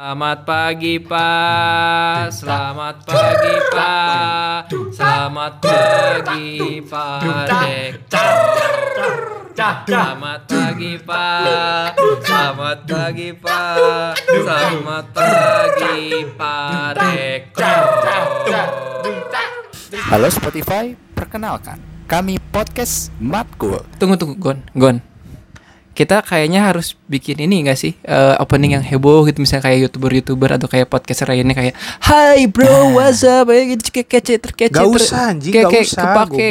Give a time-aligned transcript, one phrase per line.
[0.00, 8.32] Selamat pagi Pak, selamat pagi Pak, selamat pagi Pak Rektor.
[9.52, 11.92] Selamat pagi Pak,
[12.24, 17.84] selamat pagi Pak, selamat pagi Pak Rektor.
[20.08, 21.76] Halo Spotify, perkenalkan.
[22.08, 23.84] Kami podcast Matkul.
[24.00, 24.40] Tunggu tunggu.
[24.40, 25.09] Gon Gon
[26.00, 30.08] kita kayaknya harus bikin ini gak sih eh, opening yang heboh gitu misalnya kayak youtuber
[30.10, 34.72] youtuber atau kayak podcaster lainnya kayak Hai bro what's up ya gitu kayak kece terkece
[34.72, 36.48] Gak usah anjing, kayak- gak kayak usah kepake.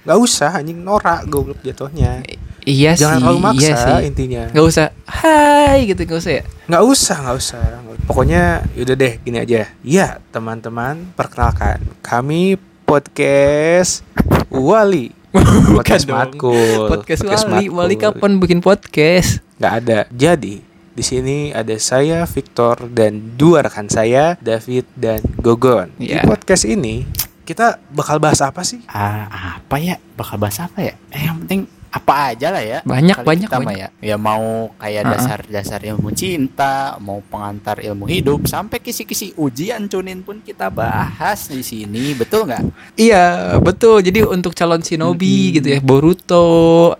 [0.00, 2.24] Gak usah anjing norak goblok jatuhnya.
[2.60, 4.42] iya Jangan sih terlalu maksa iya sih intinya.
[4.50, 7.62] Gak usah Hai gitu gak usah ya Gak usah, gak usah.
[8.04, 8.42] Pokoknya
[8.74, 9.70] yaudah deh gini aja.
[9.80, 14.02] Ya teman-teman, perkenalkan kami podcast
[14.50, 15.19] Wali.
[15.30, 16.18] Podcast dong.
[16.18, 16.86] Matkul.
[16.90, 18.02] podcast, Wali Wali Matkul.
[18.10, 19.98] kapan bikin podcast Nggak ada.
[20.10, 20.54] Jadi
[20.90, 25.94] di sini ada saya Victor dan dua rekan saya David dan Gogon.
[26.02, 26.24] Iya.
[26.24, 27.06] Di podcast ini
[27.46, 28.82] kita bakal bahas apa sih?
[28.90, 29.98] Ah, apa ya?
[30.18, 30.94] Bakal bahas apa ya?
[31.14, 32.78] Eh, yang penting apa aja lah ya.
[32.82, 33.90] Banyak, Kali banyak, kita mah banyak.
[33.98, 34.14] ya.
[34.14, 34.46] Ya mau
[34.76, 41.46] kayak dasar-dasar ilmu cinta, mau pengantar ilmu hidup, sampai kisi-kisi ujian cunin pun kita bahas
[41.46, 42.62] di sini, betul nggak?
[42.94, 43.24] Iya
[43.58, 46.46] betul jadi untuk calon shinobi gitu ya Boruto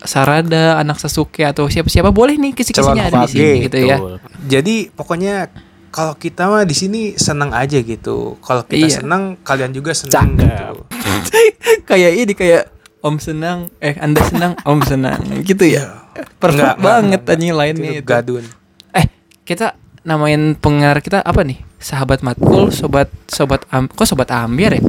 [0.02, 3.96] Sarada anak Sasuke atau siapa-siapa boleh nih kisi-kisinya Calon ada di sini gitu ya.
[4.42, 5.46] Jadi pokoknya
[5.88, 8.38] kalau kita mah di sini senang aja gitu.
[8.38, 8.96] Kalau kita Iya.
[9.00, 10.86] senang, kalian juga senang gitu.
[11.90, 16.04] kayak ini kayak Om senang, eh Anda senang, Om senang, gitu ya.
[16.36, 18.44] Perfect Enggak, enggak, banget enggak, anjing lainnya Itu gadun.
[18.92, 19.06] Eh,
[19.48, 19.72] kita
[20.04, 21.64] namain pendengar kita apa nih?
[21.80, 24.84] Sahabat Matkul, sobat sobat am, kok sobat Ambiar ya?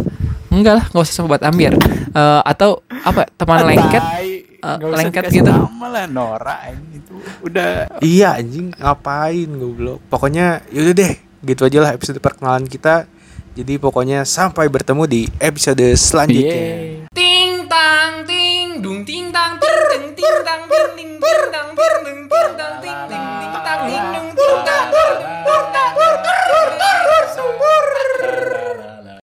[0.51, 1.71] Enggak lah, nggak usah sobat Ambiar.
[2.11, 3.31] Eh, atau apa?
[3.31, 4.03] Teman lengket?
[4.59, 5.47] Usah lengket gitu.
[5.47, 7.15] nama lah Nora ini itu
[7.47, 10.03] udah Iya anjing, ngapain goblok.
[10.11, 11.13] Pokoknya yaudah deh,
[11.47, 13.07] gitu aja lah episode perkenalan kita.
[13.51, 16.55] Jadi pokoknya sampai bertemu di episode selanjutnya.
[16.55, 17.11] Yeay.
[17.11, 17.60] Ting